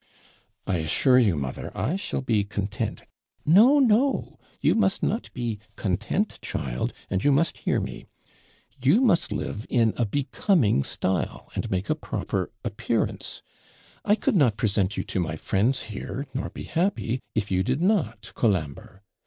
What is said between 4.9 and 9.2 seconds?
not be content, child, and you must hear me. You